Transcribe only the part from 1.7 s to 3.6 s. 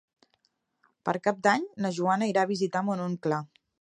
na Joana irà a visitar mon oncle.